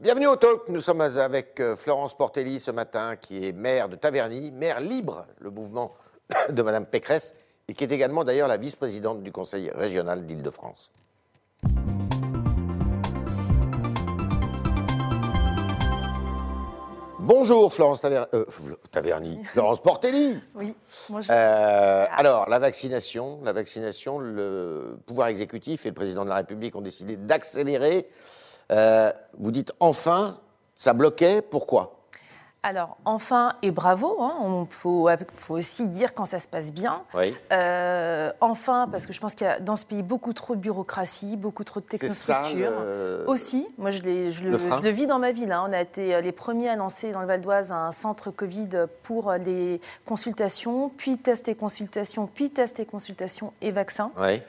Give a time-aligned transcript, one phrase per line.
[0.00, 0.62] Bienvenue au Talk.
[0.68, 5.24] Nous sommes avec euh, Florence Portelli ce matin, qui est maire de Taverny, maire libre,
[5.38, 5.94] le mouvement
[6.50, 7.36] de Madame Pécresse,
[7.68, 10.92] et qui est également d'ailleurs la vice-présidente du Conseil régional d'Île-de-France.
[17.20, 18.44] Bonjour Florence Taver- euh,
[18.90, 20.40] Taverny, Florence Portelli.
[20.56, 20.74] Oui,
[21.08, 21.30] je...
[21.30, 26.74] Euh, alors, la vaccination, la vaccination, le pouvoir exécutif et le président de la République
[26.74, 28.08] ont décidé d'accélérer.
[28.72, 30.38] Euh, vous dites enfin,
[30.74, 32.03] ça bloquait, pourquoi?
[32.66, 37.02] Alors, enfin et bravo, hein, on faut, faut aussi dire quand ça se passe bien.
[37.12, 37.36] Oui.
[37.52, 40.60] Euh, enfin, parce que je pense qu'il y a dans ce pays beaucoup trop de
[40.60, 42.70] bureaucratie, beaucoup trop de C'est ça technostructure.
[42.80, 45.52] le- Aussi, moi je, le, Le frein je le vis dans ma ville.
[45.52, 45.62] hein.
[45.68, 48.68] On a été euh, les premiers à lancer dans le Val d'Oise un centre Covid
[49.02, 54.10] pour euh, les consultations, puis tests et consultations, puis tests et consultations et vaccins.
[54.18, 54.40] Oui.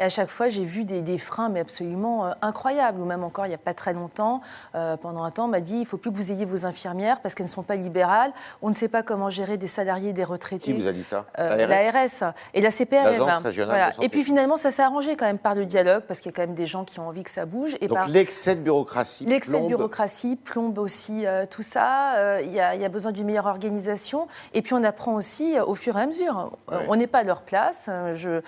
[0.00, 3.00] Et à chaque fois, j'ai vu des, des freins, mais absolument euh, incroyables.
[3.00, 4.40] Ou même encore, il n'y a pas très longtemps,
[4.76, 7.20] euh, pendant un temps, on m'a dit il faut plus que vous ayez vos infirmières
[7.20, 8.32] parce qu'elles ne sont pas libérales.
[8.62, 10.64] On ne sait pas comment gérer des salariés, des retraités.
[10.64, 12.20] Qui vous a dit ça Euh, La RS?
[12.20, 13.12] L'ARS et la CPRM.
[13.12, 14.04] De santé.
[14.04, 16.36] Et puis finalement, ça s'est arrangé quand même par le dialogue, parce qu'il y a
[16.36, 17.76] quand même des gens qui ont envie que ça bouge.
[17.80, 22.14] Et Donc par l'excès de bureaucratie l'excès de plombe- bureaucratie plombe aussi euh, tout ça.
[22.16, 24.26] Euh, Il y, a- il y a besoin d'une meilleure organisation.
[24.54, 26.52] Et puis on apprend aussi euh, au fur et à mesure.
[26.70, 26.78] Ouais.
[26.88, 27.88] On n'est pas à leur place.
[28.14, 28.40] Je-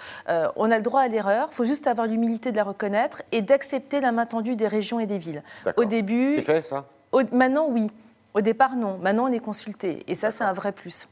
[0.57, 1.49] on a le droit à l'erreur.
[1.53, 5.01] Il faut juste avoir l'humilité de la reconnaître et d'accepter la main tendue des régions
[5.01, 5.43] et des villes.
[5.77, 6.87] Au début, C'est fait ça?
[7.13, 7.91] au- maintenant oui.
[8.35, 8.99] Au départ, non.
[8.99, 10.05] Maintenant, on est consulté.
[10.07, 11.09] Et ça, c'est un vrai plus.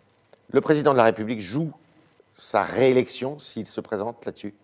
[0.50, 1.72] Le président de la République joue
[2.32, 4.54] sa réélection s'il se présente là-dessus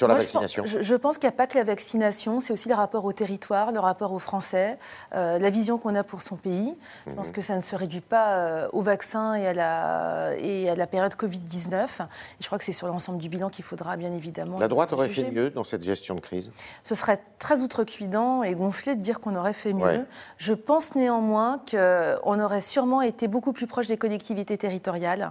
[0.00, 1.64] Sur la Moi, je pense- vaccination Je, je pense qu'il n'y a pas que la
[1.64, 4.78] vaccination, c'est aussi le rapport au territoire, le rapport aux Français,
[5.14, 6.74] euh, la vision qu'on a pour son pays.
[7.04, 7.16] Je Mhm.
[7.16, 10.74] pense que ça ne se réduit pas euh, au vaccin et à la, et à
[10.74, 12.00] la période Covid-19.
[12.00, 12.06] Et
[12.40, 14.58] je crois que c'est sur l'ensemble du bilan qu'il faudra bien évidemment.
[14.58, 15.24] La droite aurait juger.
[15.26, 16.50] fait mieux dans cette gestion de crise?
[16.82, 19.84] Ce serait très outrecuidant et gonflé de dire qu'on aurait fait mieux.
[19.84, 20.04] Ouais.
[20.38, 25.30] Je pense néanmoins qu'on aurait sûrement été beaucoup plus proche des collectivités territoriales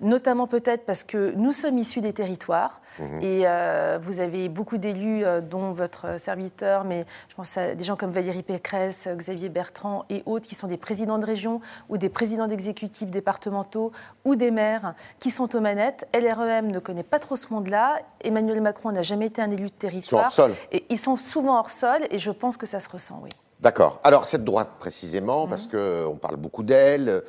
[0.00, 3.18] notamment peut-être parce que nous sommes issus des territoires Mhm.
[3.22, 7.84] et euh, vous avez beaucoup d'élus, euh, dont votre serviteur, mais je pense à des
[7.84, 11.60] gens comme Valérie Pécresse, euh, Xavier Bertrand et autres qui sont des présidents de région
[11.88, 13.92] ou des présidents d'exécutifs départementaux
[14.24, 16.06] ou des maires qui sont aux manettes.
[16.14, 17.98] LREM ne connaît pas trop ce monde-là.
[18.22, 20.24] Emmanuel Macron n'a jamais été un élu de Ils sont territoire.
[20.26, 20.52] hors sol.
[20.72, 23.30] Et ils sont souvent hors sol et je pense que ça se ressent, oui.
[23.60, 23.98] D'accord.
[24.04, 27.22] Alors, cette droite, précisément, parce qu'on parle beaucoup d'elle,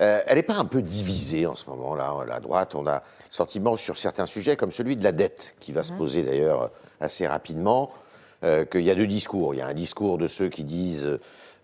[0.00, 3.00] euh, elle n'est pas un peu divisée en ce moment-là, la droite On a le
[3.30, 5.98] sentiment sur certains sujets, comme celui de la dette, qui va se Mhm.
[5.98, 6.70] poser d'ailleurs
[7.00, 7.90] assez rapidement,
[8.44, 9.54] euh, qu'il y a deux discours.
[9.54, 11.18] Il y a un discours de ceux qui disent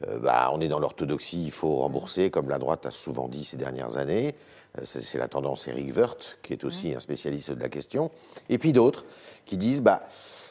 [0.08, 3.44] euh, bah, on est dans l'orthodoxie, il faut rembourser, comme la droite a souvent dit
[3.44, 4.34] ces dernières années.
[4.78, 8.10] Euh, c'est la tendance Eric Woerth, qui est aussi un spécialiste de la question.
[8.48, 9.04] Et puis d'autres
[9.44, 10.02] qui disent bah,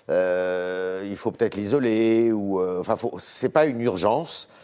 [0.09, 4.60] euh, il faut peut-être l'isoler, ou euh, enfin, c'est pas une urgence euh,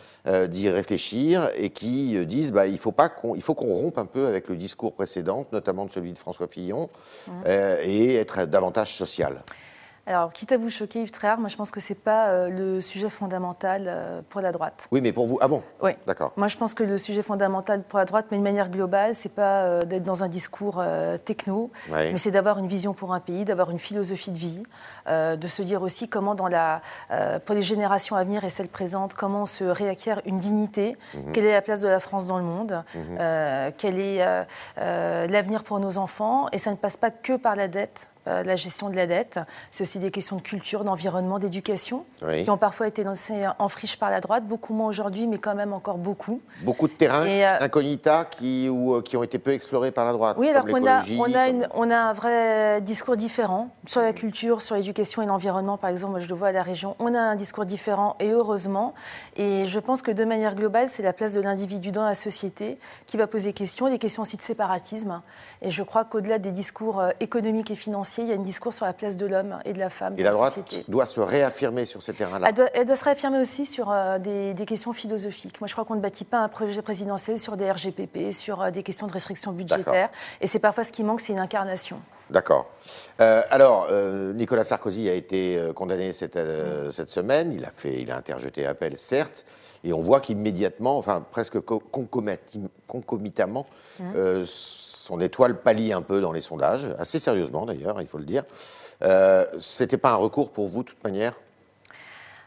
[0.47, 3.97] d'y réfléchir, et qui euh, disent bah, il faut pas qu'on, il faut qu'on rompe
[3.97, 6.89] un peu avec le discours précédent, notamment de celui de François Fillon,
[7.45, 9.43] euh, et être davantage social.
[10.09, 12.47] Alors, quitte à vous choquer, Yves Tréhard, moi je pense que ce n'est pas euh,
[12.50, 14.88] le sujet fondamental euh, pour la droite.
[14.94, 15.91] Oui, mais pour vous, ah bon, Oui.
[16.07, 16.31] d'accord.
[16.38, 19.28] Moi, je pense que le sujet fondamental pour la droite, mais de manière globale, c'est
[19.28, 20.81] pas euh, d'être dans un discours
[21.25, 22.13] techno, Ouais.
[22.13, 24.63] mais c'est d'avoir une vision pour un pays, d'avoir une philosophie de vie,
[25.09, 26.81] de se dire aussi comment, dans la,
[27.45, 31.34] pour les générations à venir et celles présentes, comment on se réacquiert une dignité, Mhm.
[31.34, 32.81] quelle est la place de la France dans le monde,
[33.19, 34.25] euh, quel est
[34.78, 38.09] l'avenir pour nos enfants, et ça ne passe pas que par la dette.
[38.27, 39.39] Euh, La gestion de la dette,
[39.71, 42.43] c'est aussi des questions de culture, d'environnement, d'éducation, Oui.
[42.43, 45.55] qui ont parfois été lancées en friche par la droite, beaucoup moins aujourd'hui, mais quand
[45.55, 46.41] même encore beaucoup.
[46.63, 50.13] Beaucoup de terrains euh, incognita qui, ou, euh, qui ont été peu explorés par la
[50.13, 50.38] droite.
[50.39, 54.01] Oui, alors qu'on a, on a, comme- une- on a un vrai discours différent sur
[54.01, 56.11] la culture, sur l'éducation et l'environnement, par exemple.
[56.11, 56.95] Moi, je le vois à la région.
[56.99, 58.94] On a un discours différent, et heureusement.
[59.35, 62.77] Et je pense que de manière globale, c'est la place de l'individu dans la société
[63.05, 65.21] qui va poser question, des questions aussi de séparatisme.
[65.61, 68.73] Et je crois qu'au-delà des discours euh, économiques et financiers, il y a un discours
[68.73, 70.85] sur la place de l'homme et de la femme Et dans la droite société.
[70.88, 72.47] doit se réaffirmer sur ces terrains-là.
[72.50, 75.59] Elle doit, elle doit se réaffirmer aussi sur euh, des, des questions philosophiques.
[75.62, 78.71] Moi, je crois qu'on ne bâtit pas un projet présidentiel sur des RGPP, sur euh,
[78.71, 80.09] des questions de restrictions budgétaires.
[80.41, 82.00] Et c'est parfois ce qui manque, c'est une incarnation.
[82.30, 82.68] D'accord.
[83.21, 86.38] Euh, alors, euh, Nicolas Sarkozy a été euh, condamné cette,
[86.91, 87.53] cette semaine.
[87.53, 89.45] Il a, fait, il a interjeté appel, certes.
[89.83, 91.59] Et on voit qu'immédiatement, enfin presque
[92.88, 93.65] concomitamment,
[94.15, 94.44] euh,
[95.07, 98.44] son étoile pâlit un peu dans les sondages, assez sérieusement d'ailleurs, il faut le dire.
[99.04, 101.33] Euh, C'était pas un recours pour vous, de toute manière?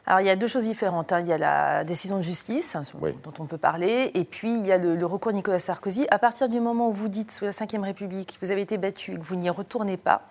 [0.07, 1.12] Alors, il y a deux choses différentes.
[1.12, 1.21] hein.
[1.21, 3.12] Il y a la décision de justice, hein, Oui.
[3.23, 6.07] dont on peut parler, et puis il y a le, le recours Nicolas Sarkozy.
[6.11, 8.77] À partir du moment où vous dites, sous la Ve République, que vous avez été
[8.77, 10.23] battu et que vous n'y retournez pas,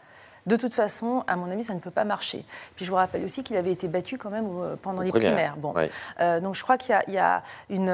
[0.46, 2.44] de toute façon, à mon avis, ça ne peut pas marcher.
[2.76, 4.48] Puis je vous rappelle aussi qu'il avait été battu quand même
[4.82, 5.56] pendant les primaires.
[5.58, 5.74] Bon.
[6.42, 7.90] donc je crois qu'il y, a une,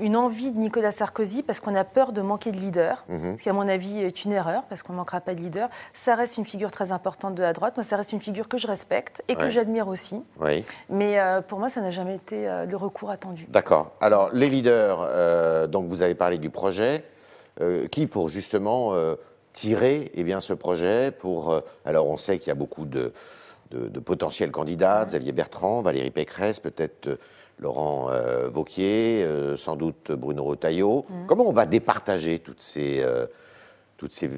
[0.00, 3.38] une envie de Nicolas Sarkozy parce qu'on a peur de manquer de leader, mhm.
[3.38, 5.68] ce qui à mon avis est une erreur parce qu'on ne manquera pas de leader.
[5.92, 7.76] Ça reste une figure très importante de la droite.
[7.76, 10.22] Moi, ça reste une figure que je respecte et que j'admire aussi.
[10.40, 10.64] Oui.
[10.88, 13.46] Mais pour moi, ça n'a jamais été le recours attendu.
[13.48, 13.92] D'accord.
[14.00, 17.04] Alors, les leaders, donc vous avez parlé du projet.
[17.60, 19.14] Euh, qui pour justement euh,
[19.54, 21.52] tirer eh bien, ce projet pour...
[21.52, 23.12] Euh, alors on sait qu'il y a beaucoup de,
[23.70, 27.18] de, potentiels candidats, Xavier Bertrand, Valérie Pécresse, peut-être
[27.58, 28.10] Laurent
[28.50, 31.06] Vauquier, sans doute Bruno Retailleau.
[31.08, 31.26] Mmh.
[31.26, 33.02] Comment on va départager toutes ces
[33.96, 34.28] toutes ces,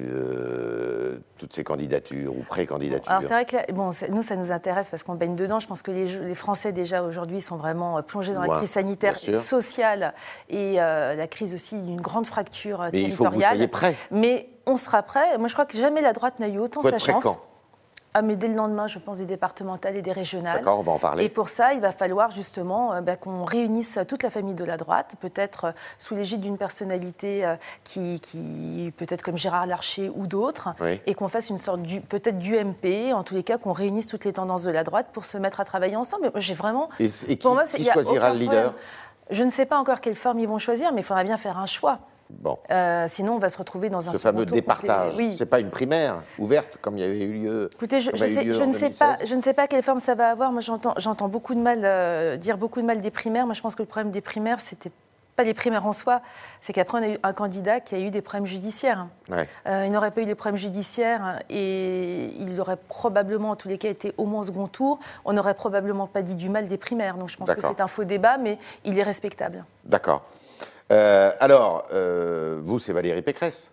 [1.37, 5.03] toutes ces candidatures ou pré-candidatures Alors c'est vrai que bon, nous, ça nous intéresse parce
[5.03, 5.59] qu'on baigne dedans.
[5.59, 9.17] Je pense que les, les Français, déjà, aujourd'hui, sont vraiment plongés dans la crise sanitaire,
[9.17, 10.13] sociale
[10.49, 13.09] et la crise aussi d'une grande fracture Mais territoriale.
[13.09, 13.95] Il faut que vous soyez prêts.
[14.11, 15.37] Mais on sera prêts.
[15.37, 17.37] Moi, je crois que jamais la droite n'a eu autant sa chance.
[18.17, 20.57] Ah, mais dès le lendemain, je pense, des départementales et des régionales.
[20.57, 21.23] D'accord, on va en parler.
[21.23, 24.63] Et pour ça, il va falloir justement euh, bah, qu'on réunisse toute la famille de
[24.63, 30.09] la droite, peut-être euh, sous l'égide d'une personnalité euh, qui, qui peut-être comme Gérard Larcher
[30.15, 30.69] ou d'autres,
[31.05, 34.25] et qu'on fasse une sorte peut-être du MP, en tous les cas, qu'on réunisse toutes
[34.25, 36.31] les tendances de la droite pour se mettre à travailler ensemble.
[36.37, 36.89] J'ai vraiment.
[36.99, 38.73] Et, qui, pour moi, qui choisira le leader?
[39.29, 41.59] Je ne sais pas encore quelle forme ils vont choisir, mais il faudra bien faire
[41.59, 41.99] un choix.
[42.29, 42.57] Bon.
[42.71, 45.15] Euh, sinon, on va se retrouver dans un Ce fameux départage.
[45.17, 45.35] Oui.
[45.37, 47.69] C'est pas une primaire ouverte comme il y avait eu lieu.
[47.73, 50.51] Écoutez, je, ne sais pas, je ne sais pas quelle forme ça va avoir.
[50.51, 53.45] Moi, j'entends beaucoup de mal euh, dire beaucoup de mal des primaires.
[53.45, 54.91] Moi, je pense que le problème des primaires, c'était
[55.37, 56.19] pas des primaires en soi,
[56.61, 59.07] c'est qu'après on a eu un candidat qui a eu des problèmes judiciaires.
[59.31, 63.77] Euh, il n'aurait pas eu des problèmes judiciaires et il aurait probablement, en tous les
[63.77, 64.99] cas, été au moins au second tour.
[65.25, 67.17] On n'aurait probablement pas dit du mal des primaires.
[67.17, 69.63] Donc je pense que c'est un faux débat, mais il est respectable.
[69.85, 70.25] D'accord.
[70.91, 73.71] Euh, alors, euh, vous, c'est Valérie Pécresse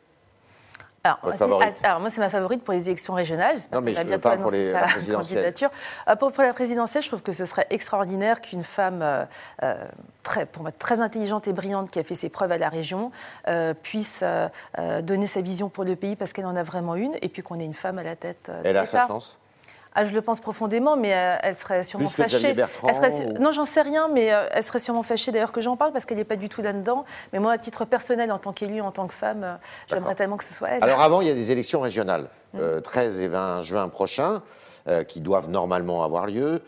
[1.06, 3.56] alors, alors, moi, c'est ma favorite pour les élections régionales.
[3.56, 5.70] J'espère qu'elle va bientôt annoncer sa candidature.
[6.08, 9.04] Euh, pour, la présidentielle, je trouve que ce serait extraordinaire qu'une femme
[10.22, 13.10] très, pour moi, très intelligente et brillante qui a fait ses preuves à la région
[13.82, 14.24] puisse
[15.02, 17.60] donner sa vision pour le pays parce qu'elle en a vraiment une et puis qu'on
[17.60, 18.50] ait une femme à la tête.
[18.64, 19.38] Elle a sa chance
[19.96, 22.56] ah, je le pense profondément, mais euh, elle serait sûrement Plus fâchée.
[22.56, 25.92] Que Non, j'en sais rien, mais euh, elle serait sûrement fâchée d'ailleurs que j'en parle
[25.92, 27.04] parce qu'elle n'est pas du tout là-dedans.
[27.32, 29.54] Mais moi, à titre personnel, en tant qu'élue, en tant que femme, euh,
[29.88, 30.82] j'aimerais tellement que ce soit elle.
[30.82, 32.28] Alors avant, il y a des élections régionales,
[32.82, 33.22] 13 mm.
[33.22, 34.42] et 20 juin prochains,
[35.08, 36.60] qui doivent normalement avoir lieu.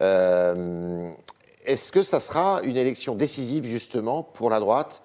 [0.00, 5.02] Est-ce que ça sera une élection décisive justement pour la droite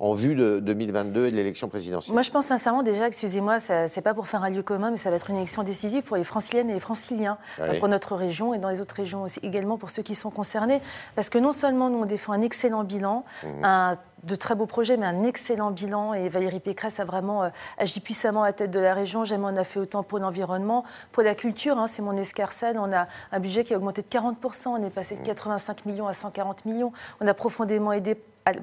[0.00, 4.00] en vue de 2022 et de l'élection présidentielle Moi, je pense sincèrement déjà, excusez-moi, c'est
[4.00, 6.24] pas pour faire un lieu commun, mais ça va être une élection décisive pour les
[6.24, 7.38] franciliennes et les franciliens,
[7.78, 10.80] pour notre région et dans les autres régions aussi, également pour ceux qui sont concernés.
[11.14, 13.64] Parce que non seulement nous, on défend un excellent bilan, mmh.
[13.64, 16.14] un de très beaux projets, mais un excellent bilan.
[16.14, 17.48] Et Valérie Pécresse a vraiment euh,
[17.78, 19.24] agi puissamment à la tête de la région.
[19.24, 20.84] Jamais on a fait autant pour l'environnement.
[21.12, 22.78] Pour la culture, hein, c'est mon escarcelle.
[22.78, 24.68] On a un budget qui a augmenté de 40%.
[24.68, 25.90] On est passé de 85 mmh.
[25.90, 26.92] millions à 140 millions.
[27.20, 28.16] On a profondément aidé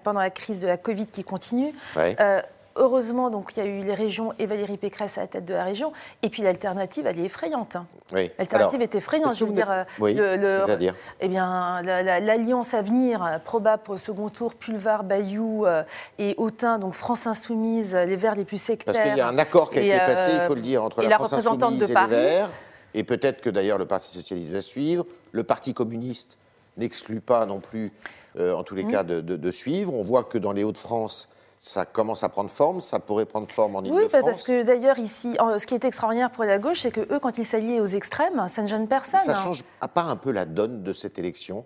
[0.04, 1.74] pendant la crise de la Covid qui continue.
[1.98, 2.42] Euh,
[2.75, 5.54] heureusement, donc, il y a eu les régions et Valérie Pécresse à la tête de
[5.54, 5.92] la région.
[6.22, 7.75] Et puis l'alternative, elle est effrayante.
[7.75, 7.88] Hein.
[8.12, 9.38] L'alternative est effrayante.
[9.38, 14.30] Je veux dire, le, dire eh bien, l'alliance à venir, euh, probable pour le second
[14.30, 15.84] tour, Pulvar, Bayou euh,
[16.19, 18.94] et Autun, donc France Insoumise, les Verts les plus sectaires.
[18.94, 21.01] Parce qu'il y a un accord qui a été passé, il faut le dire, entre
[21.04, 22.50] la, France Insoumise et les Verts.
[22.94, 25.06] Et peut-être que d'ailleurs le Parti Socialiste va suivre.
[25.31, 26.38] Le Parti Communiste
[26.77, 27.91] n'exclut pas non plus
[28.39, 28.91] euh, en tous les mmh.
[28.91, 29.94] cas, de, suivre.
[29.94, 33.75] On voit que dans les Hauts-de-France, ça commence à prendre forme, ça pourrait prendre forme
[33.75, 34.11] en Ile-de-France.
[34.13, 37.19] Oui, parce que d'ailleurs, ici, ce qui est extraordinaire pour la gauche, c'est que eux,
[37.19, 39.21] quand ils s'allient aux extrêmes, ça ne gêne personne.
[39.21, 41.66] Ça change à part un peu la donne de cette élection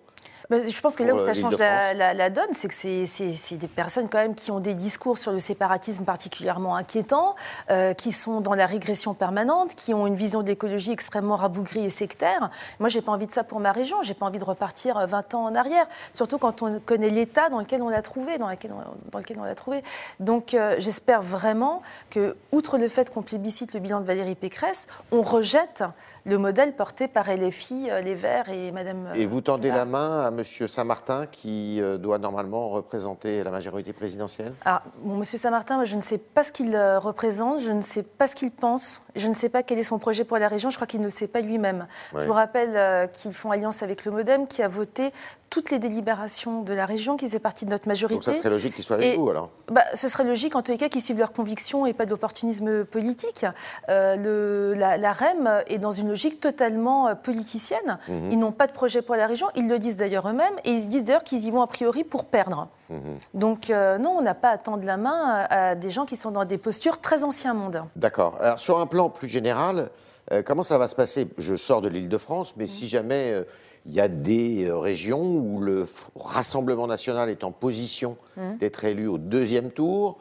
[0.59, 4.09] je pense que là où ça euh, change la, donne, c'est que c'est des personnes
[4.09, 7.35] quand même qui ont des discours sur le séparatisme particulièrement inquiétants,
[7.69, 11.85] euh, qui sont dans la régression permanente, qui ont une vision de l'écologie extrêmement rabougrie
[11.85, 12.49] et sectaire.
[12.79, 14.01] Moi, j'ai pas envie de ça pour ma région.
[14.03, 17.59] J'ai pas envie de repartir 20 ans en arrière, surtout quand on connaît l'état dans
[17.59, 19.83] lequel on l'a trouvé, dans, dans, lequel on l'a trouvé.
[20.19, 24.87] Donc, euh, j'espère vraiment que, outre le fait qu'on plébiscite le bilan de Valérie Pécresse,
[25.11, 25.83] on rejette
[26.25, 29.11] le modèle porté par LFI, euh, Les Verts et Madame.
[29.15, 33.93] Et vous tendez la main à Monsieur Saint-Martin, qui euh, doit normalement représenter la majorité
[33.93, 37.81] présidentielle Alors, bon, Monsieur Saint-Martin, je ne sais pas ce qu'il euh, représente, je ne
[37.81, 40.47] sais pas ce qu'il pense, je ne sais pas quel est son projet pour la
[40.47, 41.85] région, je crois qu'il ne le sait pas lui-même.
[42.15, 45.11] Je vous rappelle qu'ils font alliance avec le Modem, qui a voté
[45.51, 48.15] toutes les délibérations de la région, qui faisaient partie de notre majorité.
[48.15, 50.71] Donc ça serait logique qu'ils soient avec vous alors bah, Ce serait logique en tous
[50.71, 53.45] les cas qu'ils suivent leurs convictions et pas de l'opportunisme politique.
[53.89, 57.99] Euh, le, la, REM est dans une logique totalement euh, politicienne.
[58.07, 58.31] Mhm.
[58.31, 59.47] Ils n'ont pas de projet pour la région.
[59.55, 62.25] Ils le disent d'ailleurs eux-mêmes et ils disent d'ailleurs qu'ils y vont a priori pour
[62.25, 62.67] perdre.
[62.89, 62.99] Mhm.
[63.33, 66.31] Donc euh, non, on n'a pas à tendre la main à, des gens qui sont
[66.31, 67.83] dans des postures très anciens monde.
[67.95, 68.37] D'accord.
[68.41, 69.89] Alors sur un plan plus général,
[70.31, 71.27] euh, comment ça va se passer?
[71.37, 73.43] Je sors de l'île de France, mais si jamais euh,
[73.85, 78.57] il y a des régions où le Rassemblement national est en position mhm.
[78.57, 80.17] d'être élu au deuxième tour,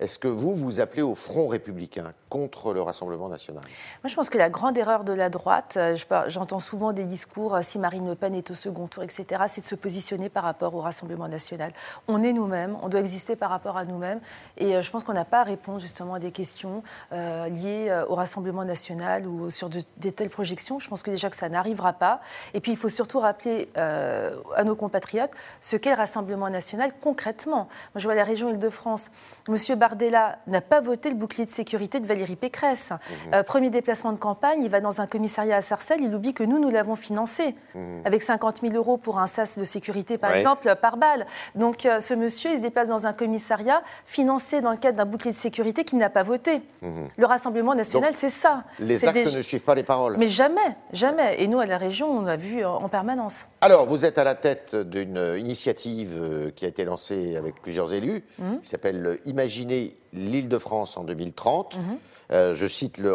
[0.00, 3.62] est-ce que vous, vous appelez au front républicain contre le Rassemblement national?
[4.02, 5.96] Moi, je pense que la grande erreur de la droite, euh,
[6.26, 9.60] j'entends souvent des discours, euh, si Marine Le Pen est au second tour, etc., c'est
[9.60, 11.72] de se positionner par rapport au Rassemblement national.
[12.08, 14.18] On est nous-mêmes, on doit exister par rapport à nous-mêmes,
[14.56, 16.82] et euh, je pense qu'on n'a pas à répondre justement à des questions
[17.12, 20.78] liées au Rassemblement national ou sur de, des telles projections.
[20.78, 22.20] Je pense que déjà que ça n'arrivera pas.
[22.52, 27.68] Et puis, il faut surtout rappeler à nos compatriotes ce qu'est le Rassemblement national concrètement.
[27.94, 29.10] Moi, je vois la région Île-de-France.
[29.48, 32.90] Monsieur Bardella n'a pas voté le bouclier de sécurité de Valérie Pécresse.
[32.90, 33.34] Mhm.
[33.34, 36.42] Euh, premier déplacement de campagne, il va dans un commissariat à Sarcelles, il oublie que
[36.42, 38.02] nous, nous l'avons financé, mhm.
[38.04, 41.26] avec 50 000 euros pour un sas de sécurité, par exemple, par balle.
[41.54, 45.04] Donc euh, ce monsieur, il se déplace dans un commissariat financé dans le cadre d'un
[45.04, 46.62] bouclier de sécurité qu'il n'a pas voté.
[46.82, 47.08] Mhm.
[47.16, 48.64] Le Rassemblement national, c'est ça.
[48.80, 50.16] Les actes ne suivent pas les paroles.
[50.18, 51.40] Mais jamais, jamais.
[51.40, 53.46] Et nous, à la région, on l'a vu en permanence.
[53.60, 57.92] Alors, vous êtes à la tête d'une initiative euh, qui a été lancée avec plusieurs
[57.94, 58.24] élus,
[58.62, 59.73] qui s'appelle Imaginer
[60.12, 61.76] l'Île-de-France en 2030.
[61.76, 61.98] Mhm.
[62.32, 63.14] Euh, je cite le,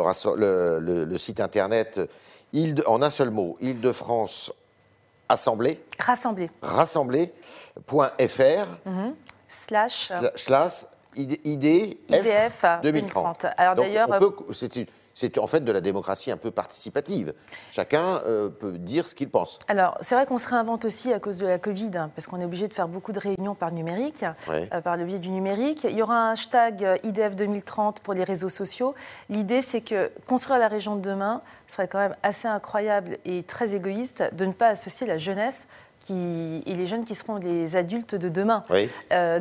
[0.80, 2.00] le, site internet
[2.86, 4.54] en un seul mot, Île-de-France
[5.28, 5.82] Assemblée.
[6.00, 6.50] Rassemblée.
[6.62, 8.68] Rassemblée.fr.
[8.86, 9.16] Mhm.
[9.48, 10.10] Slash.
[10.36, 10.86] Slash.
[11.16, 13.46] IDF, 2030.
[13.58, 14.08] Alors d'ailleurs.
[14.54, 14.86] C'est
[15.20, 17.34] c'est en fait de la démocratie un peu participative.
[17.72, 19.60] Chacun euh, peut dire ce qu'il pense.
[19.68, 22.40] Alors, c'est vrai qu'on se réinvente aussi à cause de la Covid, hein, parce qu'on
[22.40, 25.84] est obligé de faire beaucoup de réunions par numérique, euh, par le biais du numérique.
[25.84, 28.96] Il y aura un hashtag euh, IDF 2030 pour les réseaux sociaux.
[29.30, 33.76] L'idée, c'est que construire la région de demain serait quand même assez incroyable et très
[33.76, 35.68] égoïste de ne pas associer la jeunesse
[36.00, 38.64] qui, et les jeunes qui seront les adultes de demain.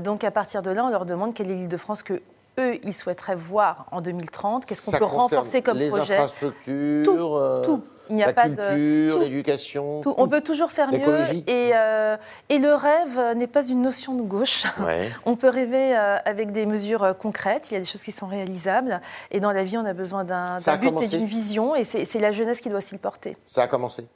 [0.01, 2.21] donc à partir de là, on leur demande quelle est l'île de France que
[2.59, 6.15] eux, ils souhaiteraient voir en 2030 Qu'est-ce qu'on peut renforcer comme les projet?
[6.15, 7.83] infrastructures, tout, euh, tout.
[8.11, 10.01] Il n'y a la pas culture, l'éducation.
[10.17, 11.43] On peut toujours faire mieux.
[11.47, 12.17] Et, euh,
[12.49, 14.65] et, le rêve n'est pas une notion de gauche.
[15.27, 17.71] on peut rêver euh, avec des mesures concrètes.
[17.71, 19.03] Il y a des choses qui sont réalisables.
[19.31, 21.77] Et dans la vie, on a besoin d'un but et d'une vision.
[21.77, 23.37] Et c'est la jeunesse qui doit s'y porter.
[23.45, 24.07] Ça a commencé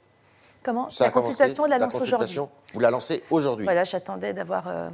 [0.63, 0.87] Comment?
[0.99, 2.39] La consultation, de la lance aujourd'hui.
[2.73, 3.65] Vous la lancez aujourd'hui.
[3.65, 4.89] Voilà, j'attendais d'avoir euh,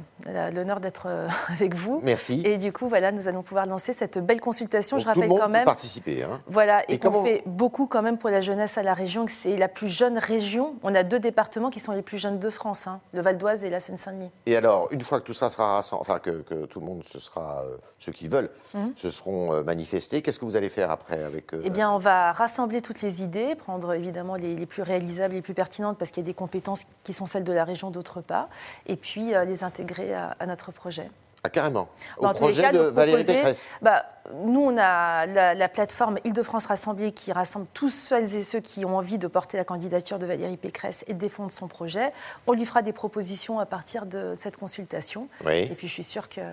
[0.50, 2.00] l'honneur d'être euh, avec vous.
[2.02, 2.42] Merci.
[2.44, 4.98] Et du coup, voilà, nous allons pouvoir lancer cette belle consultation.
[4.98, 5.64] Je rappelle tout le monde quand même.
[5.64, 6.22] Peut participer.
[6.22, 6.40] Hein.
[6.46, 9.24] Voilà, et, qu'on fait beaucoup quand même pour la jeunesse à la région.
[9.28, 10.74] C'est la plus jeune région.
[10.82, 13.64] On a deux départements qui sont les plus jeunes de France, hein, le Val d'Oise
[13.64, 14.30] et la Seine-Saint-Denis.
[14.44, 17.18] Et alors, une fois que tout ça sera rassemblé, enfin que, tout le monde, ce
[17.18, 18.92] sera euh, ceux qui veulent, hum.
[18.94, 20.20] se seront manifestés.
[20.20, 23.54] Qu'est-ce que vous allez faire après avec Eh bien, on va rassembler toutes les idées,
[23.54, 26.82] prendre évidemment les, les plus réalisables, les plus pertinentes, parce qu'il y a des compétences
[27.04, 28.48] qui sont celles de la région, d'autre part,
[28.86, 31.08] et puis euh, les intégrer à, notre projet.
[31.42, 31.88] Ah, carrément.
[32.18, 34.04] Au projet de Valérie Pécresse bah,
[34.44, 38.96] Nous, on a la, plateforme Île-de-France Rassemblée qui rassemble tous celles et ceux qui ont
[38.96, 42.12] envie de porter la candidature de Valérie Pécresse et de défendre son projet.
[42.46, 45.28] On lui fera des propositions à partir de cette consultation.
[45.48, 46.52] Et puis, je suis sûre qu'elle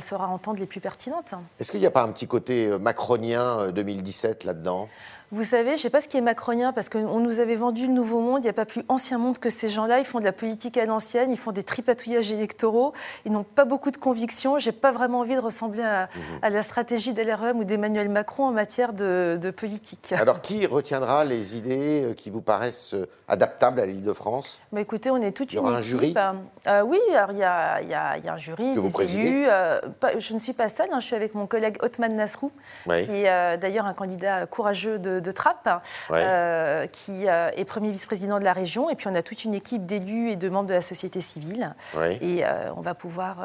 [0.00, 1.34] saura entendre les plus pertinentes.
[1.58, 4.88] Est-ce qu'il n'y a pas un petit côté euh, macronien 2017 euh, là-dedans?
[5.30, 7.86] Vous savez, je ne sais pas ce qui est macronien, parce qu'on nous avait vendu
[7.86, 8.38] le nouveau monde.
[8.38, 9.98] Il n'y a pas plus ancien monde que ces gens-là.
[9.98, 12.94] Ils font de la politique à l'ancienne, ils font des tripatouillages électoraux.
[13.26, 14.58] Ils n'ont pas beaucoup de convictions.
[14.58, 16.08] Je n'ai pas vraiment envie de ressembler à,
[16.42, 16.54] mhm.
[16.54, 20.12] la stratégie d'LREM ou d'Emmanuel Macron en matière de, politique?
[20.12, 24.60] Alors, qui retiendra les idées euh, qui vous paraissent euh, adaptables à l'île de France
[24.72, 25.74] bah, Écoutez, on est toute une équipe.
[25.74, 26.14] un jury?
[26.66, 29.46] euh, Oui, il y, a, un jury, que des élus.
[30.18, 31.00] je ne suis pas seule, hein.
[31.00, 32.50] je suis avec mon collègue Othman Nasrou,
[32.84, 38.44] qui est d'ailleurs un candidat courageux de de, Trappes, euh, qui est premier vice-président de
[38.44, 38.90] la région.
[38.90, 41.74] Et puis on a toute une équipe d'élus et de membres de la société civile.
[42.20, 42.42] Et
[42.76, 43.38] on va pouvoir,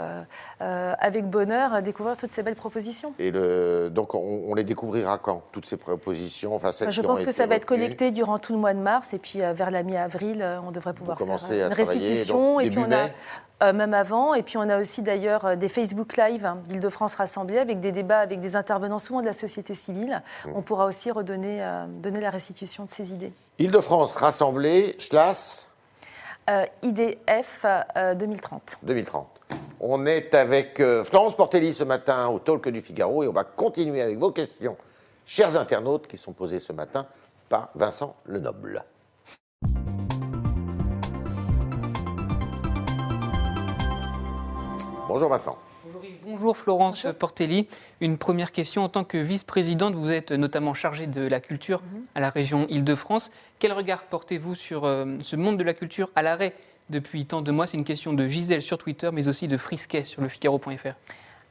[0.60, 3.14] avec bonheur, découvrir toutes ces belles propositions.
[3.20, 3.43] Et le,
[3.90, 7.66] donc on, les découvrira quand, toutes ces propositions enfin, Je pense que ça va être
[7.66, 9.14] collecté durant tout le mois de mars.
[9.14, 12.60] Et puis vers la mi-avril, on devrait pouvoir faire une restitution.
[12.60, 13.10] et puis on a
[13.64, 14.34] euh, même avant.
[14.34, 17.92] Et puis on a aussi d'ailleurs euh, des Facebook Live hein, d'Île-de-France rassemblés avec des
[17.92, 20.22] débats avec des intervenants souvent de la société civile.
[20.46, 20.50] Mmh.
[20.56, 23.32] On pourra aussi redonner euh, donner la restitution de ces idées.
[23.60, 25.70] Île-de-France rassemblée, Schlas
[26.82, 27.66] IDF
[28.18, 28.80] 2030.
[28.84, 29.28] 2030.
[29.80, 34.02] On est avec Florence Portelli ce matin au Talk du Figaro et on va continuer
[34.02, 34.78] avec vos questions,
[35.26, 37.06] chers internautes, qui sont posées ce matin
[37.50, 38.86] par Vincent Lenoble.
[45.08, 45.58] Bonjour Vincent.
[46.26, 47.68] Bonjour, Florence Portelli.
[48.00, 48.84] Une première question.
[48.84, 52.06] En tant que vice-présidente, vous êtes notamment chargée de la culture mhm.
[52.16, 53.30] à la région Île-de-France.
[53.60, 56.54] Quel regard portez-vous sur euh, ce monde de la culture à l'arrêt
[56.94, 60.06] depuis tant de mois C'est une question de Gisèle sur Twitter, mais aussi de Frisquet
[60.06, 60.96] sur le Figaro.fr.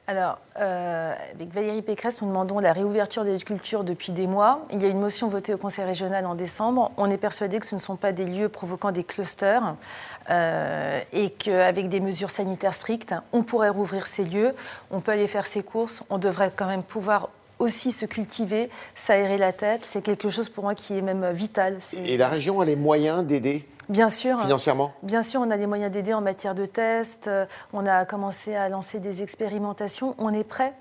[0.08, 4.66] Alors, euh, avec Valérie Pécresse, nous demandons la réouverture des cultures depuis des mois.
[4.72, 6.90] Il y a une motion votée au Conseil régional en décembre.
[6.96, 9.76] On est persuadé que ce ne sont pas des lieux provoquant des clusters
[10.28, 14.54] euh, et qu'avec des mesures sanitaires strictes, on pourrait rouvrir ces lieux.
[14.90, 16.02] On peut aller faire ses courses.
[16.10, 17.28] On devrait quand même pouvoir
[17.60, 19.82] aussi se cultiver, s'aérer la tête.
[19.88, 21.78] C'est quelque chose pour moi qui est même vital.
[22.04, 24.40] Et la région a les moyens d'aider Bien sûr.
[24.40, 27.28] Financièrement Bien sûr, on a les moyens d'aider en matière de tests.
[27.28, 30.14] Euh, on a commencé à lancer des expérimentations.
[30.18, 30.74] On est prêt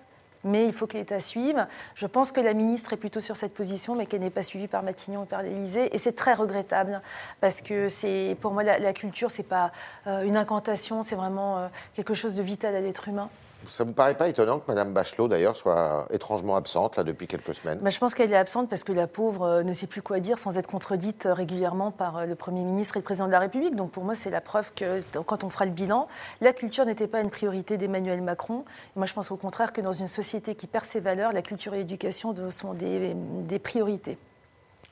[0.43, 1.67] mais il faut que l'État suive.
[1.95, 4.67] Je pense que la ministre est plutôt sur cette position, mais qu'elle n'est pas suivie
[4.67, 5.95] par Matignon et par l'Élysée.
[5.95, 7.01] Et c'est très regrettable,
[7.39, 9.71] parce que c'est, pour moi, la, culture, ce n'est pas
[10.07, 13.29] euh, une incantation, c'est vraiment euh, quelque chose de vital à l'être humain.
[13.67, 17.27] Ça ne vous paraît pas étonnant que Mme Bachelot, d'ailleurs, soit étrangement absente là, depuis
[17.27, 19.87] quelques semaines bah, Je pense qu'elle est absente parce que la pauvre euh, ne sait
[19.87, 23.03] plus quoi dire sans être contredite euh, régulièrement par euh, le Premier ministre et le
[23.03, 23.75] Président de la République.
[23.75, 26.07] Donc pour moi, c'est la preuve que quand on fera le bilan,
[26.41, 28.65] la culture n'était pas une priorité d'Emmanuel Macron.
[28.95, 31.41] Et moi, je pense au contraire que dans une société qui perd ses valeurs, la
[31.41, 34.17] culture et l'éducation sont des, des priorités.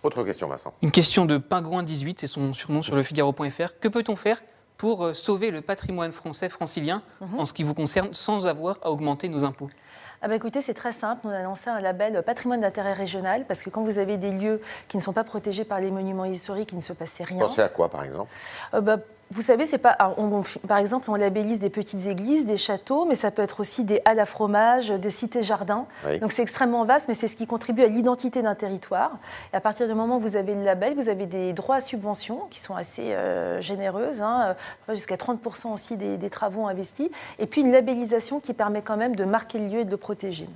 [0.04, 0.74] Autre question, Vincent.
[0.82, 3.80] Une question de Pingouin 18, c'est son surnom sur le Figaro.fr.
[3.82, 4.42] Que peut-on faire
[4.80, 7.40] pour euh, sauver le patrimoine français francilien mhm.
[7.42, 9.70] en ce qui vous concerne sans avoir à augmenter nos impôts
[10.22, 11.22] ah bah écoutez, c'est très simple.
[11.24, 14.62] On a lancé un label patrimoine d'intérêt régional parce que quand vous avez des lieux
[14.90, 17.40] qui ne sont pas protégés par les monuments historiques, il ne se passait rien.
[17.40, 18.30] Pensez à quoi, par exemple?
[18.74, 18.98] Euh, bah,
[19.32, 19.96] vous savez, c'est pas.
[20.68, 24.02] par exemple, on labellise des petites églises, des châteaux, mais ça peut être aussi des
[24.06, 25.86] halles à fromage, des cités-jardins.
[26.20, 29.18] Donc c'est extrêmement vaste, mais c'est ce qui contribue à l'identité d'un territoire.
[29.54, 31.80] Et à partir du moment où vous avez le label, vous avez des droits à
[31.80, 34.56] subvention qui sont assez euh, généreuses, hein,
[34.90, 38.98] euh, jusqu'à 30% aussi des, des travaux investis, et puis une labellisation qui permet quand
[38.98, 40.50] même de marquer le lieu et de le protéger.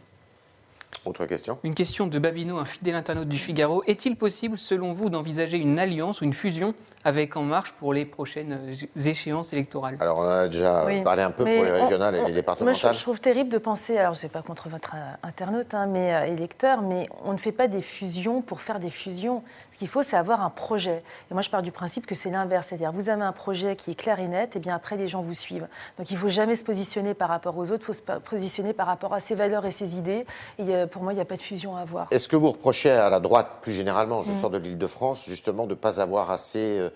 [1.06, 3.84] Autre question Une question de Babino, un fidèle internaute du Figaro.
[3.88, 8.06] Est-il possible, selon vous, d'envisager une alliance ou une fusion avec En Marche pour les
[8.06, 9.98] prochaines échéances électorales?
[10.00, 12.82] Alors, on a déjà parlé un peu pour les régionales et les départementales.
[12.82, 15.88] Moi, je, trouve terrible de penser, alors je ne sais pas contre votre internaute hein,
[15.88, 19.44] mais, euh, électeur, mais on ne fait pas des fusions pour faire des fusions.
[19.72, 21.04] Ce qu'il faut, c'est avoir un projet.
[21.30, 22.68] Et moi, je pars du principe que c'est l'inverse.
[22.68, 25.22] C'est-à-dire, vous avez un projet qui est clair et net, et bien après, les gens
[25.22, 25.68] vous suivent.
[25.98, 28.72] Donc, il ne faut jamais se positionner par rapport aux autres, il faut se positionner
[28.72, 30.26] par rapport à ses valeurs et ses idées.
[30.60, 32.08] Et pour moi, il n'y a pas de fusion à avoir.
[32.12, 34.40] Est-ce que vous reprochez à la droite, plus généralement, je mm.
[34.40, 36.90] sors de l'île de France, justement, de ne pas avoir assez euh,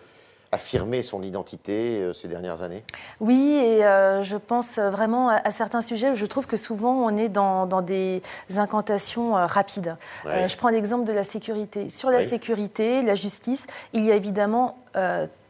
[0.51, 2.83] affirmé son identité euh, ces dernières années?
[3.19, 6.13] Oui, et euh, je pense vraiment à, certains sujets.
[6.13, 8.21] Je trouve que souvent on est dans, des
[8.55, 9.97] incantations rapides.
[10.25, 11.89] je prends l'exemple de la sécurité.
[11.89, 14.77] Sur la sécurité, la justice, il y a évidemment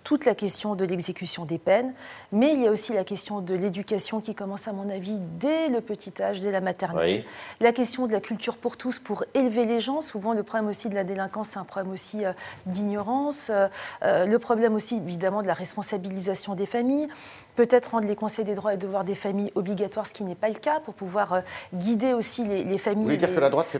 [0.07, 1.93] toute la question de l'exécution des peines,
[2.31, 5.67] mais il y a aussi la question de l'éducation qui commence, à mon avis, dès
[5.67, 7.25] le petit âge, dès la maternelle.
[7.59, 9.99] La question de la culture pour tous, pour élever les gens.
[9.99, 12.31] Souvent, le problème aussi de la délinquance, c'est un problème aussi euh,
[12.67, 13.49] d'ignorance.
[13.49, 13.67] Euh,
[14.01, 17.09] euh, le problème aussi, évidemment, de la responsabilisation des familles.
[17.55, 20.47] Peut-être rendre les conseils des droits et devoirs des familles obligatoires, ce qui n'est pas
[20.47, 21.41] le cas, pour pouvoir
[21.73, 22.99] guider aussi les, familles.
[22.99, 23.75] Vous voulez dire que la droite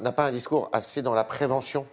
[0.00, 1.84] n'a pas un discours assez dans la prévention?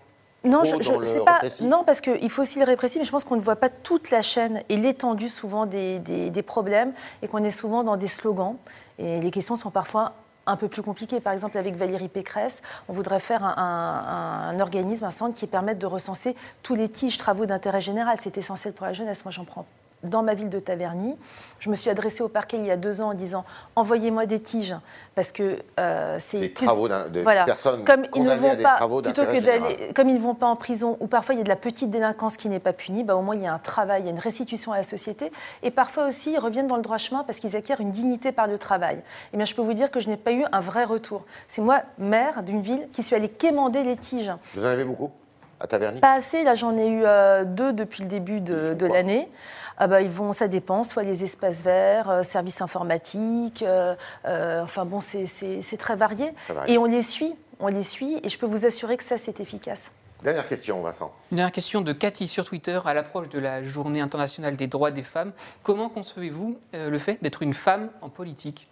[0.44, 1.42] Non, je, je sais pas.
[1.62, 4.12] Non, parce qu'il faut aussi le répressif, mais je pense qu'on ne voit pas toute
[4.12, 8.58] la chaîne et l'étendue souvent des, problèmes et qu'on est souvent dans des slogans.
[9.00, 10.14] Et les questions sont parfois
[10.46, 11.22] un peu plus compliquées.
[11.22, 15.80] Par exemple, avec Valérie Pécresse, on voudrait faire un, un organisme, un centre qui permette
[15.80, 18.18] de recenser tous les tiges travaux d'intérêt général.
[18.22, 19.24] C'est essentiel pour la jeunesse.
[19.24, 19.66] Moi, j'en prends
[20.04, 21.18] dans ma ville de Taverny.
[21.60, 24.40] Je me suis adressée au parquet il y a deux ans en disant envoyez-moi des
[24.40, 24.76] tiges
[25.16, 27.46] parce que euh, c'est des travaux de voilà.
[27.46, 30.56] personnes comme ils ne vont pas plutôt que d'aller comme ils ne vont pas en
[30.56, 33.16] prison ou parfois il y a de la petite délinquance qui n'est pas punie, bah,
[33.16, 35.32] au moins il y a un travail, il y a une restitution à la société
[35.62, 38.48] et parfois aussi ils reviennent dans le droit chemin parce qu'ils acquièrent une dignité par
[38.48, 38.98] le travail.
[38.98, 39.02] Et
[39.34, 41.24] eh bien je peux vous dire que je n'ai pas eu un vrai retour.
[41.48, 44.34] C'est moi maire d'une ville qui suis allée quémander les tiges.
[44.54, 45.12] Vous en avez beaucoup
[45.60, 46.00] à Taverny?
[46.00, 49.30] Pas assez, là j'en ai eu euh, deux depuis le début de, de l'année
[49.78, 54.62] ah bah, ils vont, ça dépend, soit les espaces verts, euh, services informatiques, euh, euh,
[54.62, 56.34] enfin bon, c'est très varié.
[56.68, 59.40] Et on les suit, on les suit, et je peux vous assurer que ça, c'est
[59.40, 59.92] efficace.
[60.24, 61.14] Dernière question, Vincent.
[61.32, 64.92] Une dernière question de Cathy sur Twitter à l'approche de la Journée internationale des droits
[64.92, 65.34] des femmes.
[65.64, 68.70] Comment concevez-vous le fait d'être une femme en politique?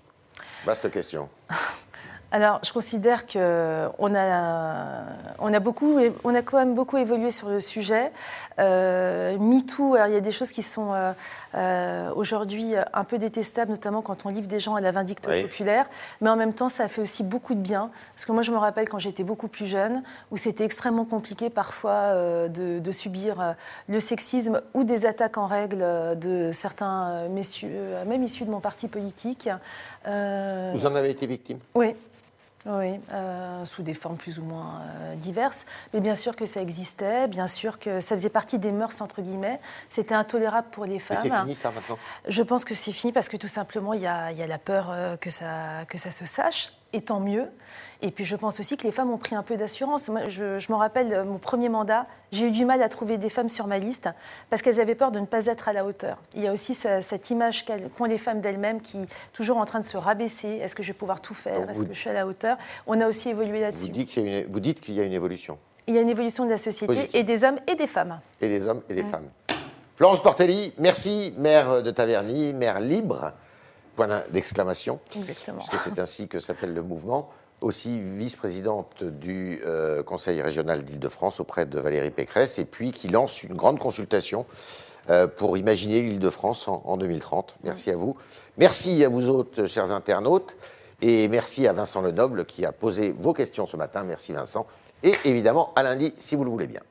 [0.66, 1.28] Vaste question.
[2.34, 5.04] Alors, je considère qu'on a,
[5.40, 8.10] on a, beaucoup, on a quand même beaucoup évolué sur le sujet.
[8.58, 11.12] Euh, MeToo, il y a des choses qui sont euh,
[11.56, 15.90] euh, aujourd'hui un peu détestables, notamment quand on livre des gens à la vindicte populaire.
[16.22, 17.92] Mais en même temps, ça a fait aussi beaucoup de bien.
[18.16, 21.50] Parce que moi, je me rappelle quand j'étais beaucoup plus jeune, où c'était extrêmement compliqué
[21.50, 22.16] parfois
[22.48, 23.56] de, de, subir
[23.90, 25.86] le sexisme ou des attaques en règle
[26.18, 29.50] de certains messieurs, même issus de mon parti politique.
[30.06, 31.60] Vous en avez été victime?
[31.76, 31.94] Oui.
[32.68, 35.66] Oui, euh, sous des formes plus ou moins euh, diverses.
[35.94, 39.22] Mais bien sûr que ça existait, bien sûr que ça faisait partie des mœurs, entre
[39.22, 39.60] guillemets.
[39.90, 41.18] C'était intolérable pour les femmes.
[41.22, 41.98] c'est fini ça maintenant
[42.28, 44.60] Je pense que c'est fini parce que tout simplement, il y a, y a la
[44.60, 47.46] peur euh, que, ça, que ça se sache, et tant mieux.
[48.04, 50.10] Et puis je pense aussi que les femmes ont pris un peu d'assurance.
[50.10, 53.18] Moi, je, je me rappelle euh, mon premier mandat, j'ai eu du mal à trouver
[53.20, 54.10] des femmes sur ma liste
[54.50, 56.18] parce qu'elles avaient peur de ne pas être à la hauteur.
[56.34, 58.98] Il y a aussi ce- cette image qu'ont les femmes d'elles-mêmes qui
[59.34, 60.48] toujours en train de se rabaisser.
[60.50, 61.70] Est-ce que je vais pouvoir tout faire?
[61.70, 62.58] Est-ce que je suis à la hauteur?
[62.88, 63.90] On a aussi évolué vous là-dessus.
[63.90, 66.02] dites qu'il y, a une- vous dites qu'il y a une évolution, Il y a
[66.02, 67.16] une évolution de la société Positive.
[67.16, 68.20] et des hommes et des femmes.
[68.42, 69.28] et des hommes et des femmes.
[69.96, 73.34] Florence Portelli, merci, maire de Taverny, maire libre,
[73.96, 75.00] point d'exclamation.
[75.16, 75.58] Exactement.
[75.60, 77.30] puisque c'est ainsi que s'appelle le mouvement,
[77.62, 83.44] aussi vice-présidente du euh, Conseil régional d'Île-de-France auprès de Valérie Pécresse, et puis qui lance
[83.44, 84.46] une grande consultation
[85.10, 87.58] euh, pour imaginer l'Île-de-France en, en 2030.
[87.64, 88.18] Merci à vous.
[88.58, 90.56] Merci à vous autres, chers internautes,
[91.02, 94.04] et merci à Vincent Lenoble qui a posé vos questions ce matin.
[94.04, 94.66] Merci Vincent.
[95.04, 96.82] Et évidemment, à lundi, si vous le voulez bien.